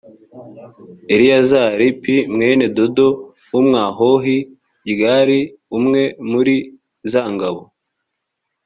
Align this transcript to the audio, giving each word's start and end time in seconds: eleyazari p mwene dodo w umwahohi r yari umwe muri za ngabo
eleyazari 1.13 1.87
p 2.01 2.03
mwene 2.33 2.65
dodo 2.75 3.07
w 3.53 3.55
umwahohi 3.61 4.37
r 4.87 4.99
yari 5.01 5.39
umwe 5.77 6.01
muri 6.31 6.55
za 7.11 7.23
ngabo 7.33 7.63